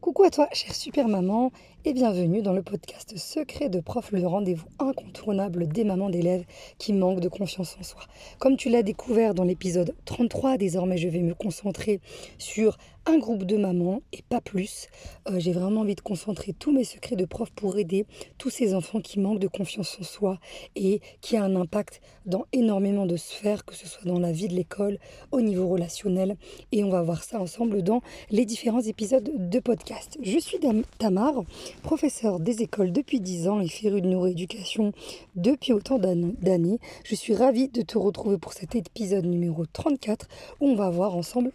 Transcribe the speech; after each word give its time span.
Coucou 0.00 0.22
à 0.22 0.30
toi, 0.30 0.48
chère 0.52 0.76
super 0.76 1.08
maman, 1.08 1.50
et 1.84 1.92
bienvenue 1.92 2.40
dans 2.40 2.52
le 2.52 2.62
podcast 2.62 3.18
Secret 3.18 3.68
de 3.68 3.80
prof, 3.80 4.12
le 4.12 4.24
rendez-vous 4.24 4.68
incontournable 4.78 5.66
des 5.66 5.82
mamans 5.82 6.08
d'élèves 6.08 6.44
qui 6.78 6.92
manquent 6.92 7.18
de 7.18 7.28
confiance 7.28 7.76
en 7.80 7.82
soi. 7.82 8.02
Comme 8.38 8.56
tu 8.56 8.68
l'as 8.68 8.84
découvert 8.84 9.34
dans 9.34 9.42
l'épisode 9.42 9.96
33, 10.04 10.56
désormais 10.56 10.98
je 10.98 11.08
vais 11.08 11.22
me 11.22 11.34
concentrer 11.34 12.00
sur 12.38 12.78
un 13.08 13.16
groupe 13.16 13.44
de 13.44 13.56
mamans 13.56 14.02
et 14.12 14.22
pas 14.28 14.42
plus. 14.42 14.88
Euh, 15.28 15.38
j'ai 15.38 15.52
vraiment 15.52 15.80
envie 15.80 15.94
de 15.94 16.00
concentrer 16.02 16.52
tous 16.52 16.72
mes 16.72 16.84
secrets 16.84 17.16
de 17.16 17.24
prof 17.24 17.50
pour 17.52 17.78
aider 17.78 18.04
tous 18.36 18.50
ces 18.50 18.74
enfants 18.74 19.00
qui 19.00 19.18
manquent 19.18 19.38
de 19.38 19.48
confiance 19.48 19.96
en 19.98 20.04
soi 20.04 20.38
et 20.76 21.00
qui 21.22 21.38
a 21.38 21.42
un 21.42 21.56
impact 21.56 22.02
dans 22.26 22.44
énormément 22.52 23.06
de 23.06 23.16
sphères, 23.16 23.64
que 23.64 23.74
ce 23.74 23.88
soit 23.88 24.04
dans 24.04 24.18
la 24.18 24.30
vie 24.30 24.48
de 24.48 24.54
l'école, 24.54 24.98
au 25.32 25.40
niveau 25.40 25.66
relationnel. 25.68 26.36
Et 26.70 26.84
on 26.84 26.90
va 26.90 27.00
voir 27.00 27.24
ça 27.24 27.40
ensemble 27.40 27.82
dans 27.82 28.02
les 28.30 28.44
différents 28.44 28.82
épisodes 28.82 29.30
de 29.34 29.58
podcast. 29.58 30.18
Je 30.22 30.38
suis 30.38 30.58
Tamar, 30.98 31.44
professeure 31.82 32.40
des 32.40 32.60
écoles 32.60 32.92
depuis 32.92 33.20
10 33.20 33.48
ans 33.48 33.60
et 33.60 33.68
férue 33.68 34.02
de 34.02 34.08
neuroéducation 34.08 34.92
depuis 35.34 35.72
autant 35.72 35.98
d'années. 35.98 36.78
Je 37.04 37.14
suis 37.14 37.34
ravie 37.34 37.68
de 37.68 37.80
te 37.80 37.96
retrouver 37.96 38.36
pour 38.36 38.52
cet 38.52 38.74
épisode 38.74 39.24
numéro 39.24 39.64
34 39.64 40.28
où 40.60 40.68
on 40.68 40.74
va 40.74 40.90
voir 40.90 41.16
ensemble 41.16 41.52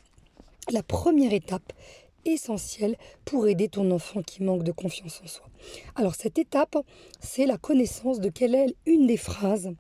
la 0.72 0.84
première 0.84 1.34
étape 1.34 1.74
essentielle 2.26 2.96
pour 3.26 3.48
aider 3.48 3.68
ton 3.68 3.92
enfant 3.92 4.22
qui 4.22 4.44
manque 4.44 4.64
de 4.64 4.72
confiance 4.72 5.22
en 5.24 5.28
soi. 5.28 5.46
Alors 5.96 6.16
cette 6.16 6.38
étape, 6.38 6.78
c'est 7.20 7.46
la 7.46 7.58
connaissance 7.58 8.20
de 8.20 8.30
quelle 8.30 8.56
est 8.56 8.76
une 8.86 9.08
des 9.08 9.18
phrases 9.18 9.72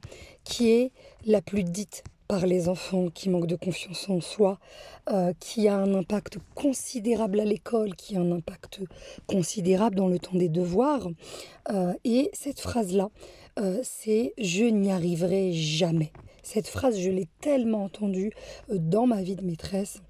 qui 0.44 0.72
est 0.72 0.92
la 1.26 1.42
plus 1.42 1.64
dite 1.64 2.04
par 2.28 2.46
les 2.48 2.70
enfants 2.70 3.10
qui 3.10 3.30
manquent 3.30 3.48
de 3.48 3.56
confiance 3.56 4.10
en 4.10 4.22
soi, 4.22 4.58
euh, 5.10 5.34
qui 5.40 5.68
a 5.68 5.78
un 5.78 5.94
impact 5.94 6.38
considérable 6.56 7.40
à 7.40 7.46
l'école, 7.46 7.96
qui 7.96 8.16
a 8.16 8.22
un 8.22 8.32
impact 8.32 8.80
considérable 9.28 9.96
dans 9.96 10.08
le 10.08 10.20
temps 10.20 10.38
des 10.38 10.50
devoirs. 10.50 11.10
Euh, 11.70 11.94
et 12.04 12.32
cette 12.34 12.60
phrase-là, 12.60 13.10
euh, 13.60 13.80
c'est⁇ 13.84 14.34
je 14.44 14.66
n'y 14.66 14.92
arriverai 14.92 15.52
jamais⁇ 15.54 16.06
Cette 16.44 16.68
phrase, 16.68 17.00
je 17.00 17.10
l'ai 17.10 17.28
tellement 17.42 17.84
entendue 17.84 18.32
dans 18.70 19.06
ma 19.06 19.22
vie 19.22 19.36
de 19.36 19.44
maîtresse 19.46 20.02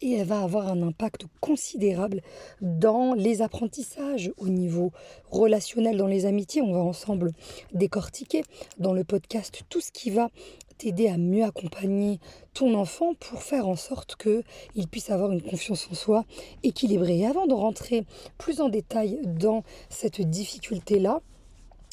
et 0.00 0.12
elle 0.12 0.26
va 0.26 0.42
avoir 0.42 0.68
un 0.68 0.82
impact 0.82 1.26
considérable 1.40 2.22
dans 2.60 3.14
les 3.14 3.42
apprentissages 3.42 4.32
au 4.38 4.48
niveau 4.48 4.92
relationnel, 5.30 5.96
dans 5.96 6.06
les 6.06 6.26
amitiés. 6.26 6.62
On 6.62 6.72
va 6.72 6.80
ensemble 6.80 7.32
décortiquer 7.72 8.42
dans 8.78 8.92
le 8.92 9.04
podcast 9.04 9.62
tout 9.68 9.80
ce 9.80 9.92
qui 9.92 10.10
va 10.10 10.30
t'aider 10.78 11.08
à 11.08 11.18
mieux 11.18 11.44
accompagner 11.44 12.20
ton 12.54 12.72
enfant 12.74 13.12
pour 13.14 13.42
faire 13.42 13.68
en 13.68 13.76
sorte 13.76 14.16
qu'il 14.16 14.88
puisse 14.90 15.10
avoir 15.10 15.30
une 15.30 15.42
confiance 15.42 15.86
en 15.90 15.94
soi 15.94 16.24
équilibrée. 16.62 17.18
Et 17.18 17.26
avant 17.26 17.46
de 17.46 17.52
rentrer 17.52 18.06
plus 18.38 18.62
en 18.62 18.70
détail 18.70 19.20
dans 19.24 19.62
cette 19.90 20.22
difficulté-là, 20.22 21.20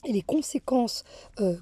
et 0.06 0.12
les 0.12 0.22
conséquences 0.22 1.04
euh, 1.40 1.56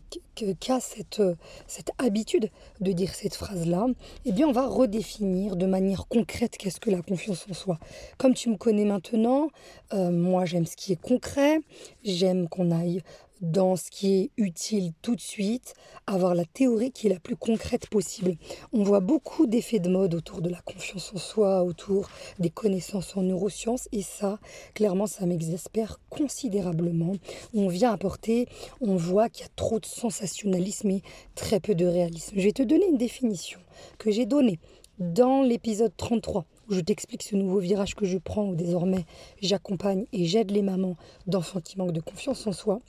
qu'a 0.60 0.80
cette, 0.80 1.20
euh, 1.20 1.36
cette 1.68 1.92
habitude 1.98 2.50
de 2.82 2.92
dire 2.92 3.14
cette 3.14 3.36
phrase-là, 3.36 3.88
eh 4.26 4.32
bien, 4.32 4.48
on 4.48 4.52
va 4.52 4.68
redéfinir 4.68 5.56
de 5.56 5.66
manière 5.66 6.08
concrète 6.08 6.58
qu'est-ce 6.58 6.80
que 6.80 6.90
la 6.90 7.02
confiance 7.02 7.46
en 7.50 7.54
soi. 7.54 7.80
Comme 8.18 8.34
tu 8.34 8.50
me 8.50 8.58
connais 8.58 8.86
maintenant, 8.86 9.48
euh, 9.94 10.12
moi, 10.12 10.46
j'aime 10.46 10.66
ce 10.66 10.76
qui 10.76 10.92
est 10.92 11.02
concret, 11.02 11.62
j'aime 12.04 12.50
qu'on 12.50 12.72
aille 12.72 13.02
dans 13.52 13.76
ce 13.76 13.92
qui 13.92 14.16
est 14.16 14.32
utile 14.38 14.94
tout 15.02 15.16
de 15.16 15.22
suite, 15.22 15.74
avoir 16.08 16.36
la 16.36 16.46
théorie 16.46 16.92
qui 16.92 17.08
est 17.08 17.10
la 17.10 17.20
plus 17.20 17.36
concrète 17.36 17.88
possible. 17.88 18.36
On 18.74 18.84
voit 18.84 19.00
beaucoup 19.00 19.46
d'effets 19.46 19.80
de 19.80 19.90
mode 19.90 20.16
autour 20.16 20.42
de 20.42 20.50
la 20.50 20.60
confiance 20.62 21.12
en 21.14 21.18
soi, 21.18 21.64
autour 21.64 22.10
des 22.40 22.50
connaissances 22.50 23.16
en 23.16 23.22
neurosciences, 23.22 23.88
et 23.92 24.02
ça, 24.02 24.40
clairement, 24.74 25.08
ça 25.08 25.26
m'exaspère 25.26 26.00
considérablement. 26.10 27.14
On 27.54 27.68
vient 27.68 27.92
apporter, 27.92 28.48
on 28.82 28.96
voit 28.96 29.30
qu'il 29.30 29.44
y 29.44 29.48
a 29.48 29.52
trop 29.56 29.80
de 29.80 29.86
sensationnalisme 29.86 30.90
et 30.90 31.04
très 31.36 31.60
peu 31.60 31.76
de 31.76 31.86
réalisme. 31.86 32.34
Je 32.36 32.44
vais 32.44 32.52
te 32.52 32.64
donner 32.64 32.88
une 32.88 32.98
définition 32.98 33.60
que 33.98 34.12
j'ai 34.12 34.26
donnée 34.26 34.60
dans 35.00 35.42
l'épisode 35.42 35.92
33 35.96 36.46
où 36.70 36.74
je 36.74 36.80
t'explique 36.80 37.24
ce 37.24 37.36
nouveau 37.36 37.60
virage 37.60 37.96
que 37.96 38.06
je 38.06 38.18
prends, 38.18 38.48
où 38.48 38.56
désormais 38.56 39.06
j'accompagne 39.42 40.06
et 40.14 40.26
j'aide 40.26 40.52
les 40.52 40.62
mamans 40.62 40.96
d'enfants 41.28 41.62
qui 41.62 41.78
manquent 41.78 41.92
de 41.92 42.02
confiance 42.02 42.48
en 42.48 42.54
soi. 42.54 42.82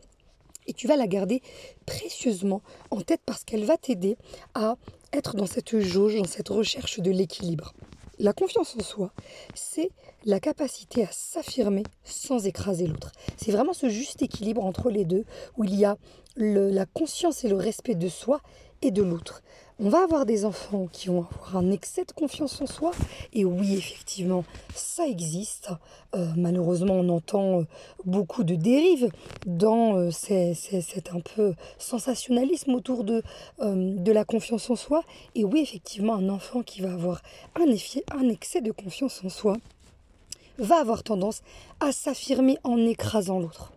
Et 0.67 0.73
tu 0.73 0.87
vas 0.87 0.97
la 0.97 1.07
garder 1.07 1.43
précieusement 1.87 2.63
en 2.91 3.01
tête 3.01 3.21
parce 3.25 3.45
qu'elle 3.45 3.65
va 3.65 3.77
t'aider 3.77 4.17
à 4.55 4.77
être 5.13 5.37
dans 5.37 5.47
cette 5.47 5.79
jauge, 5.81 6.17
dans 6.17 6.25
cette 6.25 6.49
recherche 6.49 7.01
de 7.01 7.11
l'équilibre. 7.11 7.73
La 8.19 8.33
confiance 8.33 8.75
en 8.79 8.83
soi, 8.83 9.13
c'est 9.55 9.91
la 10.25 10.41
capacité 10.41 11.05
à 11.05 11.09
s'affirmer 11.11 11.83
sans 12.03 12.47
écraser 12.47 12.87
l'autre. 12.87 13.13
C'est 13.37 13.53
vraiment 13.53 13.75
ce 13.75 13.91
juste 13.91 14.23
équilibre 14.23 14.65
entre 14.65 14.89
les 14.91 15.05
deux 15.05 15.25
où 15.59 15.65
il 15.65 15.75
y 15.75 15.85
a 15.85 15.99
la 16.37 16.87
conscience 16.87 17.45
et 17.45 17.49
le 17.49 17.57
respect 17.57 17.95
de 17.95 18.09
soi 18.09 18.41
et 18.83 18.91
de 18.91 19.03
l'autre. 19.03 19.43
On 19.79 19.91
va 19.91 20.05
avoir 20.05 20.25
des 20.25 20.47
enfants 20.47 20.87
qui 20.91 21.09
vont 21.09 21.27
avoir 21.31 21.59
un 21.59 21.71
excès 21.71 22.07
de 22.07 22.13
confiance 22.13 22.63
en 22.63 22.67
soi. 22.67 22.93
Et 23.35 23.45
oui, 23.45 23.75
effectivement, 23.75 24.43
ça 24.75 25.07
existe. 25.07 25.69
Euh, 26.15 26.33
malheureusement, 26.35 26.95
on 26.95 27.11
entend 27.11 27.61
euh, 27.61 27.65
beaucoup 28.07 28.43
de 28.43 28.55
dérives 28.55 29.11
dans 29.45 29.97
euh, 29.97 30.11
cet 30.11 31.11
un 31.13 31.21
peu 31.21 31.55
sensationnalisme 31.77 32.73
autour 32.73 33.05
de, 33.05 33.23
de 33.61 34.13
la 34.13 34.25
confiance 34.25 34.71
en 34.71 34.77
soi. 34.77 35.03
Et 35.35 35.45
oui, 35.45 35.61
effectivement, 35.61 36.15
un 36.15 36.31
enfant 36.31 36.63
qui 36.63 36.81
va 36.81 36.95
avoir 36.95 37.21
un, 37.55 37.67
effet, 37.67 38.03
un 38.15 38.31
excès 38.31 38.63
de 38.63 38.73
confiance 38.73 39.21
en 39.27 39.29
soi 39.29 39.59
va 40.59 40.81
avoir 40.81 41.03
tendance 41.03 41.43
à 41.81 41.93
s'affirmer 41.93 42.57
en 42.65 42.79
écrasant 42.79 43.41
l'autre. 43.41 43.75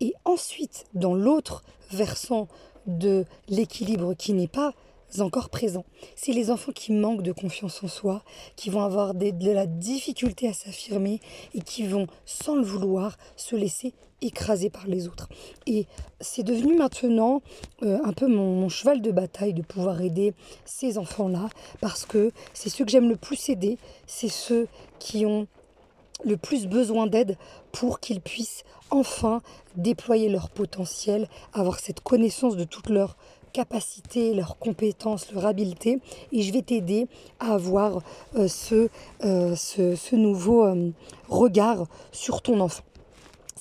Et 0.00 0.12
ensuite, 0.26 0.84
dans 0.92 1.14
l'autre 1.14 1.64
versant 1.90 2.48
de 2.86 3.24
l'équilibre 3.48 4.14
qui 4.14 4.32
n'est 4.32 4.48
pas 4.48 4.74
encore 5.20 5.48
présents. 5.48 5.84
C'est 6.16 6.32
les 6.32 6.50
enfants 6.50 6.72
qui 6.72 6.92
manquent 6.92 7.22
de 7.22 7.32
confiance 7.32 7.82
en 7.84 7.88
soi, 7.88 8.22
qui 8.56 8.70
vont 8.70 8.82
avoir 8.82 9.14
de 9.14 9.50
la 9.50 9.66
difficulté 9.66 10.48
à 10.48 10.52
s'affirmer 10.52 11.20
et 11.54 11.60
qui 11.60 11.86
vont, 11.86 12.06
sans 12.24 12.56
le 12.56 12.62
vouloir, 12.62 13.16
se 13.36 13.54
laisser 13.54 13.94
écraser 14.22 14.70
par 14.70 14.86
les 14.86 15.06
autres. 15.06 15.28
Et 15.66 15.86
c'est 16.20 16.42
devenu 16.42 16.76
maintenant 16.76 17.42
euh, 17.82 17.98
un 18.04 18.12
peu 18.12 18.26
mon, 18.26 18.68
cheval 18.68 19.02
de 19.02 19.10
bataille 19.10 19.52
de 19.52 19.62
pouvoir 19.62 20.00
aider 20.00 20.32
ces 20.64 20.98
enfants-là, 20.98 21.48
parce 21.80 22.06
que 22.06 22.30
c'est 22.54 22.70
ceux 22.70 22.84
que 22.84 22.90
j'aime 22.90 23.08
le 23.08 23.16
plus 23.16 23.48
aider, 23.50 23.78
c'est 24.06 24.28
ceux 24.28 24.66
qui 24.98 25.26
ont 25.26 25.46
le 26.24 26.36
plus 26.36 26.66
besoin 26.66 27.06
d'aide 27.06 27.36
pour 27.72 28.00
qu'ils 28.00 28.20
puissent 28.20 28.64
enfin 28.90 29.40
déployer 29.76 30.28
leur 30.28 30.50
potentiel, 30.50 31.28
avoir 31.52 31.80
cette 31.80 32.00
connaissance 32.00 32.56
de 32.56 32.64
toutes 32.64 32.90
leurs 32.90 33.16
capacités, 33.52 34.34
leurs 34.34 34.58
compétences, 34.58 35.32
leur 35.32 35.46
habileté. 35.46 36.00
Et 36.32 36.42
je 36.42 36.52
vais 36.52 36.62
t'aider 36.62 37.06
à 37.40 37.54
avoir 37.54 38.00
euh, 38.36 38.48
ce, 38.48 38.88
euh, 39.24 39.54
ce, 39.56 40.14
nouveau 40.14 40.64
euh, 40.64 40.90
regard 41.28 41.86
sur 42.12 42.42
ton 42.42 42.60
enfant. 42.60 42.82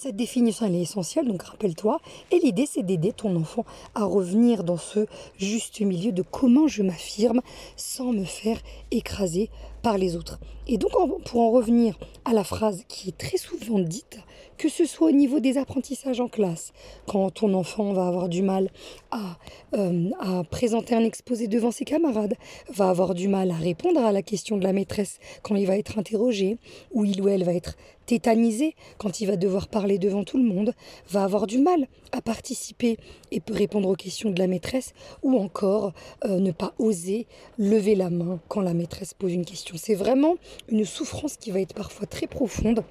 Cette 0.04 0.18
définition, 0.18 0.66
est 0.66 0.82
essentielle, 0.82 1.30
donc 1.30 1.44
rappelle-toi. 1.44 2.02
Et 2.32 2.40
l'idée, 2.40 2.66
c'est 2.70 2.84
d'aider 2.84 3.14
ton 3.14 3.38
enfant 3.38 3.64
à 3.96 4.04
revenir 4.04 4.66
dans 4.66 4.76
ce 4.76 5.06
juste 5.38 5.80
milieu 5.80 6.12
de 6.12 6.22
comment 6.22 6.68
je 6.68 6.84
m'affirme 6.84 7.40
sans 7.78 8.12
me 8.12 8.26
faire 8.26 8.60
écraser 8.92 9.50
par 9.82 9.98
les 9.98 10.18
autres. 10.18 10.42
Et 10.68 10.78
donc, 10.78 10.92
pour 11.24 11.40
en 11.40 11.52
revenir 11.52 11.98
à 12.26 12.34
la 12.34 12.44
phrase 12.44 12.84
qui 12.90 13.08
est 13.08 13.18
très 13.18 13.38
souvent 13.38 13.80
dite, 13.80 14.20
que 14.58 14.70
ce 14.70 14.86
soit 14.86 15.08
au 15.08 15.12
niveau 15.12 15.40
des 15.40 15.58
apprentissages 15.58 16.20
en 16.20 16.28
classe, 16.28 16.74
quand 17.08 17.30
ton 17.32 17.54
enfant 17.54 17.94
va 17.94 18.08
avoir 18.08 18.30
du 18.30 18.42
mal 18.42 18.70
à, 19.12 19.38
euh, 19.76 20.10
à, 20.20 20.44
présenter 20.44 20.96
un 20.96 21.04
exposé 21.04 21.48
devant 21.48 21.72
ses 21.72 21.86
camarades, 21.86 22.36
va 22.74 22.90
avoir 22.90 23.14
du 23.14 23.28
mal 23.28 23.52
à 23.52 23.56
répondre 23.56 24.02
à 24.02 24.12
la 24.12 24.22
question 24.22 24.58
de 24.58 24.64
la 24.64 24.74
maîtresse 24.74 25.20
quand 25.42 25.56
il 25.56 25.66
va 25.68 25.78
être 25.78 25.98
interrogé, 25.98 26.58
ou 26.92 27.06
il 27.06 27.22
ou 27.22 27.28
elle 27.28 27.44
va 27.44 27.54
être 27.54 27.76
tétanisé 28.06 28.76
quand 28.98 29.22
il 29.22 29.28
va 29.28 29.38
devoir 29.38 29.68
parler 29.68 29.98
devant 29.98 30.24
tout 30.24 30.38
le 30.38 30.44
monde, 30.44 30.74
va 31.10 31.24
avoir 31.24 31.48
du 31.48 31.58
mal 31.58 31.88
à 32.12 32.22
participer 32.22 32.98
et 33.32 33.40
peut 33.40 33.54
répondre 33.54 33.90
aux 33.90 33.96
questions 33.96 34.30
de 34.30 34.40
la 34.40 34.48
maîtresse, 34.48 34.94
ou 35.22 35.38
encore 35.38 35.94
euh, 36.26 36.40
ne 36.40 36.52
pas 36.52 36.74
oser 36.80 37.28
lever 37.58 37.96
la 37.96 38.10
main 38.10 38.40
quand 38.48 38.62
la 38.62 38.74
maîtresse 38.74 39.14
pose 39.14 39.34
une 39.34 39.46
question. 39.46 39.76
C'est 39.78 39.96
vraiment 39.96 40.36
une 40.70 40.86
souffrance 40.86 41.38
qui 41.38 41.52
va 41.52 41.62
être 41.62 41.74
parfois 41.74 42.06
très 42.06 42.28
profonde 42.28 42.84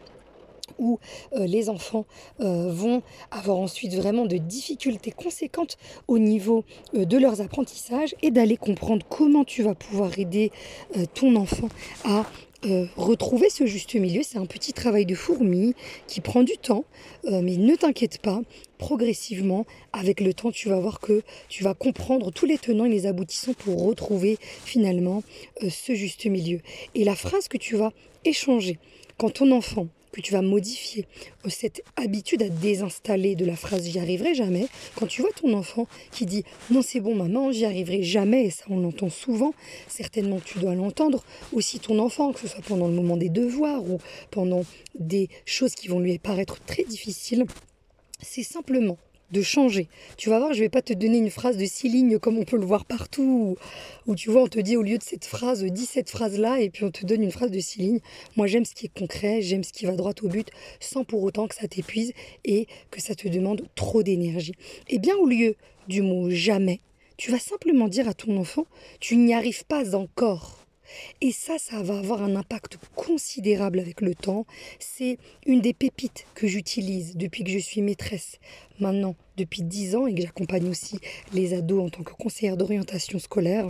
où 0.79 0.99
euh, 1.33 1.47
les 1.47 1.69
enfants 1.69 2.07
euh, 2.41 2.71
vont 2.71 3.03
avoir 3.31 3.59
ensuite 3.59 3.95
vraiment 3.95 4.27
de 4.27 4.37
difficultés 4.37 5.11
conséquentes 5.11 5.79
au 6.09 6.19
niveau 6.19 6.65
euh, 6.95 7.05
de 7.05 7.19
leurs 7.19 7.41
apprentissages 7.41 8.15
et 8.23 8.31
d'aller 8.31 8.57
comprendre 8.57 9.05
comment 9.09 9.45
tu 9.45 9.63
vas 9.63 9.75
pouvoir 9.75 10.19
aider 10.19 10.51
ton 11.15 11.37
enfant 11.37 11.69
à 12.05 12.25
retrouver 12.97 13.51
ce 13.51 13.67
juste 13.67 13.95
milieu. 13.95 14.23
C'est 14.23 14.39
un 14.39 14.47
petit 14.47 14.73
travail 14.73 15.05
de 15.05 15.17
fourmi 15.17 15.75
qui 16.07 16.21
prend 16.21 16.45
du 16.45 16.57
temps, 16.59 16.85
mais 17.25 17.57
ne 17.57 17.75
t'inquiète 17.75 18.19
pas, 18.19 18.41
progressivement, 18.79 19.67
avec 19.93 20.21
le 20.21 20.33
temps, 20.33 20.53
tu 20.53 20.69
vas 20.69 20.79
voir 20.79 21.01
que 21.01 21.23
tu 21.49 21.65
vas 21.65 21.75
comprendre 21.75 22.31
tous 22.31 22.47
les 22.47 22.59
tenants 22.59 22.85
et 22.85 22.91
les 22.91 23.07
aboutissants 23.07 23.55
pour 23.55 23.85
retrouver 23.85 24.39
finalement 24.41 25.25
ce 25.69 25.95
juste 25.95 26.27
milieu. 26.27 26.61
Et 26.95 27.03
la 27.03 27.17
phrase 27.17 27.49
que 27.49 27.59
tu 27.59 27.75
vas 27.75 27.93
échanger 28.25 28.79
quand 29.19 29.31
ton 29.31 29.51
enfant 29.51 29.89
que 30.13 30.21
tu 30.21 30.33
vas 30.33 30.43
modifier 30.43 31.07
cette 31.49 31.83
habitude 31.97 32.43
à 32.43 32.49
désinstaller 32.49 33.35
de 33.35 33.45
la 33.45 33.57
phrase 33.57 33.89
j'y 33.89 33.99
arriverai 33.99 34.35
jamais. 34.35 34.67
Quand 34.95 35.07
tu 35.07 35.23
vois 35.23 35.33
ton 35.33 35.55
enfant 35.55 35.87
qui 36.11 36.27
dit 36.27 36.45
non 36.71 36.83
c'est 36.83 37.01
bon 37.01 37.15
maman, 37.15 37.51
j'y 37.51 37.65
arriverai 37.65 38.03
jamais, 38.03 38.45
et 38.45 38.51
ça 38.51 38.65
on 38.69 38.81
l'entend 38.81 39.11
souvent, 39.11 39.55
certainement 39.89 40.39
tu 40.45 40.59
dois 40.59 40.75
l'entendre, 40.75 41.25
aussi 41.53 41.81
ton 41.81 41.99
enfant, 41.99 42.33
que 42.33 42.41
ce 42.41 42.49
soit 42.49 42.63
pendant 42.63 42.89
le 42.89 42.95
moment 42.95 43.17
des 43.17 43.31
devoirs 43.31 43.83
ou 43.83 43.99
pendant 44.31 44.65
des 44.99 45.29
choses 45.45 45.75
qui 45.75 45.89
vont 45.89 46.01
lui 46.01 46.19
paraître 46.19 46.61
très 46.65 46.85
difficiles, 46.85 47.47
c'est 48.21 48.43
simplement 48.43 48.99
de 49.33 49.43
changer. 49.43 49.89
Tu 50.17 50.31
vas 50.31 50.39
voir, 50.39 50.53
je 50.53 50.61
vais 50.61 50.69
pas 50.69 50.83
te 50.83 50.93
donner 50.93 51.19
une 51.19 51.31
phrase 51.31 51.57
de 51.57 51.65
six 51.65 51.89
lignes 51.89 52.19
comme 52.19 52.39
on 52.39 52.45
peut 52.45 52.59
le 52.59 52.65
voir 52.65 52.85
partout, 52.85 53.57
où, 54.07 54.15
tu 54.15 54.31
vois, 54.31 54.43
on 54.43 54.49
te 54.49 54.61
dit 54.61 54.77
au 54.77 54.83
lieu 54.83 54.99
de 54.99 55.03
cette 55.03 55.25
phrase, 55.25 55.65
dis 55.65 55.87
cette 55.87 56.11
phrase-là, 56.11 56.61
et 56.61 56.71
puis 56.71 56.85
on 56.85 56.91
te 56.91 57.05
donne 57.05 57.23
une 57.23 57.33
phrase 57.33 57.51
de 57.51 57.61
six 57.61 57.81
lignes. 57.81 58.01
Moi, 58.37 58.47
j'aime 58.47 58.65
ce 58.65 58.75
qui 58.75 58.87
est 58.87 58.99
concret, 58.99 59.43
j'aime 59.43 59.65
ce 59.65 59.73
qui 59.73 59.87
va 59.87 59.97
droit 59.97 60.13
au 60.23 60.29
but, 60.29 60.49
sans 60.81 61.05
pour 61.05 61.23
autant 61.23 61.49
que 61.49 61.55
ça 61.55 61.67
t'épuise 61.67 62.13
et 62.45 62.67
que 62.91 63.01
ça 63.01 63.15
te 63.15 63.27
demande 63.29 63.63
trop 63.75 64.03
d'énergie. 64.03 64.55
Et 64.89 64.99
bien, 64.99 65.17
au 65.17 65.27
lieu 65.27 65.57
du 65.89 66.03
mot 66.03 66.31
jamais, 66.31 66.81
tu 67.17 67.31
vas 67.31 67.39
simplement 67.39 67.89
dire 67.89 68.09
à 68.09 68.15
ton 68.15 68.37
enfant, 68.37 68.67
tu 69.01 69.17
n'y 69.17 69.35
arrives 69.35 69.65
pas 69.65 69.95
encore. 69.95 70.62
Et 71.21 71.33
ça, 71.33 71.59
ça 71.59 71.83
va 71.83 71.99
avoir 71.99 72.23
un 72.23 72.37
impact 72.37 72.79
considérable 72.95 73.79
avec 73.79 74.01
le 74.01 74.15
temps. 74.15 74.47
C'est 74.79 75.19
une 75.47 75.61
des 75.61 75.73
pépites 75.73 76.27
que 76.35 76.47
j'utilise 76.47 77.17
depuis 77.17 77.45
que 77.45 77.51
je 77.51 77.59
suis 77.59 77.83
maîtresse 77.83 78.39
maintenant 78.81 79.15
depuis 79.37 79.63
10 79.63 79.97
ans 79.97 80.07
et 80.07 80.15
que 80.15 80.23
j'accompagne 80.23 80.69
aussi 80.69 80.99
les 81.33 81.55
ados 81.55 81.85
en 81.85 81.89
tant 81.89 82.03
que 82.03 82.13
conseillère 82.13 82.57
d'orientation 82.57 83.19
scolaire 83.19 83.69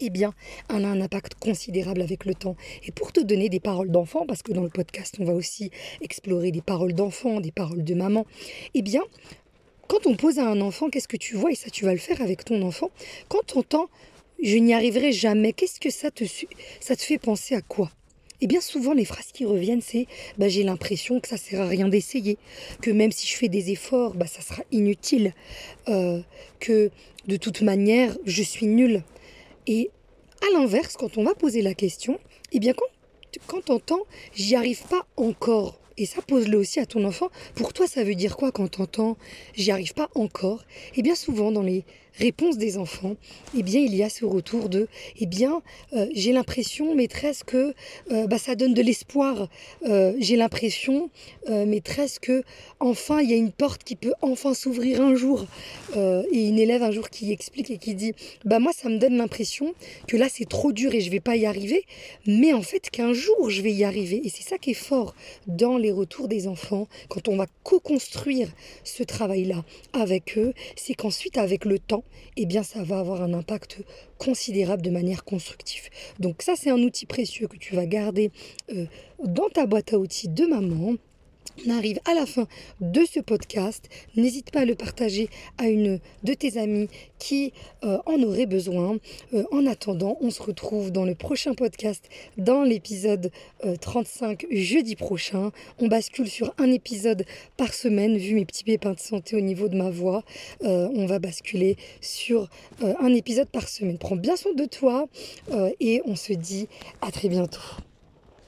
eh 0.00 0.10
bien, 0.10 0.32
elle 0.70 0.84
a 0.84 0.88
un 0.88 1.00
impact 1.00 1.34
considérable 1.34 2.02
avec 2.02 2.24
le 2.24 2.34
temps. 2.34 2.56
Et 2.84 2.92
pour 2.92 3.12
te 3.12 3.20
donner 3.20 3.48
des 3.48 3.60
paroles 3.60 3.90
d'enfant, 3.90 4.26
parce 4.26 4.42
que 4.42 4.52
dans 4.52 4.62
le 4.62 4.68
podcast, 4.68 5.16
on 5.18 5.24
va 5.24 5.32
aussi 5.32 5.70
explorer 6.00 6.52
des 6.52 6.62
paroles 6.62 6.92
d'enfant, 6.92 7.40
des 7.40 7.50
paroles 7.50 7.84
de 7.84 7.94
maman, 7.94 8.26
eh 8.74 8.82
bien, 8.82 9.02
quand 9.88 10.06
on 10.06 10.14
pose 10.14 10.38
à 10.38 10.46
un 10.46 10.60
enfant, 10.60 10.90
qu'est-ce 10.90 11.08
que 11.08 11.16
tu 11.16 11.34
vois? 11.34 11.50
Et 11.50 11.54
ça, 11.54 11.70
tu 11.70 11.84
vas 11.84 11.92
le 11.92 11.98
faire 11.98 12.20
avec 12.20 12.44
ton 12.44 12.62
enfant. 12.62 12.90
Quand 13.28 13.40
tu 13.46 13.58
entends 13.58 13.88
je 14.42 14.56
n'y 14.56 14.74
arriverai 14.74 15.12
jamais. 15.12 15.52
Qu'est-ce 15.52 15.80
que 15.80 15.90
ça 15.90 16.10
te, 16.10 16.24
ça 16.80 16.96
te 16.96 17.02
fait 17.02 17.18
penser 17.18 17.54
à 17.54 17.62
quoi? 17.62 17.90
Et 18.40 18.46
bien 18.46 18.60
souvent, 18.60 18.92
les 18.92 19.04
phrases 19.04 19.32
qui 19.32 19.44
reviennent, 19.44 19.80
c'est 19.80 20.06
bah, 20.38 20.48
j'ai 20.48 20.62
l'impression 20.62 21.18
que 21.18 21.26
ça 21.26 21.36
sert 21.36 21.60
à 21.60 21.66
rien 21.66 21.88
d'essayer, 21.88 22.38
que 22.80 22.90
même 22.90 23.10
si 23.10 23.26
je 23.26 23.34
fais 23.34 23.48
des 23.48 23.72
efforts, 23.72 24.14
bah, 24.14 24.26
ça 24.26 24.42
sera 24.42 24.62
inutile, 24.70 25.34
euh, 25.88 26.20
que 26.60 26.90
de 27.26 27.36
toute 27.36 27.62
manière, 27.62 28.16
je 28.26 28.42
suis 28.42 28.66
nulle. 28.66 29.02
Et 29.66 29.90
à 30.42 30.58
l'inverse, 30.58 30.96
quand 30.96 31.18
on 31.18 31.24
va 31.24 31.34
poser 31.34 31.62
la 31.62 31.74
question, 31.74 32.20
et 32.52 32.60
bien 32.60 32.74
quand, 32.74 32.86
quand 33.48 33.70
entend 33.70 34.00
j'y 34.34 34.54
arrive 34.54 34.82
pas 34.84 35.06
encore, 35.16 35.80
et 35.96 36.06
ça 36.06 36.22
pose-le 36.22 36.56
aussi 36.56 36.78
à 36.78 36.86
ton 36.86 37.04
enfant, 37.04 37.28
pour 37.56 37.72
toi 37.72 37.88
ça 37.88 38.04
veut 38.04 38.14
dire 38.14 38.36
quoi 38.36 38.52
quand 38.52 38.68
tu 38.68 38.80
entends 38.80 39.18
j'y 39.54 39.72
arrive 39.72 39.94
pas 39.94 40.08
encore? 40.14 40.64
Et 40.94 41.02
bien 41.02 41.16
souvent 41.16 41.50
dans 41.50 41.62
les 41.62 41.84
réponse 42.18 42.58
des 42.58 42.78
enfants, 42.78 43.16
eh 43.56 43.62
bien, 43.62 43.80
il 43.80 43.94
y 43.94 44.02
a 44.02 44.08
ce 44.08 44.24
retour 44.24 44.68
de, 44.68 44.88
eh 45.18 45.26
bien, 45.26 45.62
euh, 45.94 46.06
j'ai 46.14 46.32
l'impression, 46.32 46.94
maîtresse, 46.94 47.44
que 47.44 47.74
euh, 48.10 48.26
bah, 48.26 48.38
ça 48.38 48.54
donne 48.54 48.74
de 48.74 48.82
l'espoir. 48.82 49.48
Euh, 49.86 50.12
j'ai 50.18 50.36
l'impression, 50.36 51.10
maîtresse, 51.48 52.18
que 52.18 52.42
enfin, 52.80 53.20
il 53.20 53.30
y 53.30 53.32
a 53.32 53.36
une 53.36 53.52
porte 53.52 53.84
qui 53.84 53.96
peut 53.96 54.12
enfin 54.20 54.52
s'ouvrir 54.54 55.00
un 55.00 55.14
jour. 55.14 55.46
et 55.96 56.48
une 56.48 56.58
élève 56.58 56.82
un 56.82 56.90
jour 56.90 57.08
qui 57.10 57.32
explique 57.32 57.70
et 57.70 57.78
qui 57.78 57.94
dit, 57.94 58.12
bah 58.44 58.58
moi, 58.58 58.72
ça 58.72 58.88
me 58.88 58.98
donne 58.98 59.16
l'impression 59.16 59.74
que 60.06 60.16
là, 60.16 60.26
c'est 60.30 60.48
trop 60.48 60.72
dur 60.72 60.94
et 60.94 61.00
je 61.00 61.10
vais 61.10 61.20
pas 61.20 61.36
y 61.36 61.46
arriver, 61.46 61.84
mais 62.26 62.52
en 62.52 62.62
fait, 62.62 62.90
qu'un 62.90 63.12
jour, 63.12 63.50
je 63.50 63.62
vais 63.62 63.72
y 63.72 63.84
arriver. 63.84 64.20
Et 64.24 64.28
c'est 64.28 64.42
ça 64.42 64.58
qui 64.58 64.70
est 64.70 64.74
fort 64.74 65.14
dans 65.46 65.78
les 65.78 65.92
retours 65.92 66.28
des 66.28 66.48
enfants, 66.48 66.86
quand 67.08 67.28
on 67.28 67.36
va 67.36 67.46
co-construire 67.62 68.48
ce 68.84 69.02
travail-là 69.02 69.64
avec 69.92 70.36
eux, 70.38 70.52
c'est 70.76 70.94
qu'ensuite, 70.94 71.38
avec 71.38 71.64
le 71.64 71.78
temps, 71.78 72.04
eh 72.36 72.46
bien 72.46 72.62
ça 72.62 72.82
va 72.82 72.98
avoir 72.98 73.22
un 73.22 73.34
impact 73.34 73.78
considérable 74.18 74.82
de 74.82 74.90
manière 74.90 75.24
constructive. 75.24 75.88
Donc 76.18 76.42
ça 76.42 76.54
c'est 76.56 76.70
un 76.70 76.78
outil 76.78 77.06
précieux 77.06 77.48
que 77.48 77.56
tu 77.56 77.74
vas 77.74 77.86
garder 77.86 78.30
euh, 78.72 78.86
dans 79.24 79.48
ta 79.48 79.66
boîte 79.66 79.92
à 79.92 79.98
outils 79.98 80.28
de 80.28 80.46
maman 80.46 80.94
on 81.66 81.70
arrive 81.70 81.98
à 82.04 82.14
la 82.14 82.26
fin 82.26 82.46
de 82.80 83.04
ce 83.04 83.20
podcast. 83.20 83.88
N'hésite 84.16 84.50
pas 84.50 84.60
à 84.60 84.64
le 84.64 84.74
partager 84.74 85.28
à 85.58 85.68
une 85.68 86.00
de 86.22 86.34
tes 86.34 86.58
amies 86.58 86.88
qui 87.18 87.52
euh, 87.84 87.98
en 88.06 88.22
aurait 88.22 88.46
besoin. 88.46 88.98
Euh, 89.34 89.44
en 89.50 89.66
attendant, 89.66 90.16
on 90.20 90.30
se 90.30 90.42
retrouve 90.42 90.90
dans 90.90 91.04
le 91.04 91.14
prochain 91.14 91.54
podcast, 91.54 92.08
dans 92.36 92.62
l'épisode 92.62 93.30
35 93.80 94.44
euh, 94.44 94.46
jeudi 94.52 94.96
prochain. 94.96 95.50
On 95.78 95.88
bascule 95.88 96.28
sur 96.28 96.54
un 96.58 96.70
épisode 96.70 97.24
par 97.56 97.74
semaine, 97.74 98.16
vu 98.16 98.34
mes 98.34 98.44
petits 98.44 98.64
pépins 98.64 98.92
de 98.92 99.00
santé 99.00 99.36
au 99.36 99.40
niveau 99.40 99.68
de 99.68 99.76
ma 99.76 99.90
voix. 99.90 100.22
on 100.62 101.06
va 101.06 101.18
basculer 101.18 101.76
sur 102.00 102.48
un 102.80 103.14
épisode 103.14 103.48
par 103.48 103.68
semaine. 103.68 103.98
Prends 103.98 104.16
bien 104.16 104.36
soin 104.36 104.52
de 104.54 104.64
toi 104.64 105.06
et 105.80 106.02
on 106.04 106.16
se 106.16 106.32
dit 106.32 106.68
à 107.00 107.10
très 107.10 107.28
bientôt. 107.28 107.60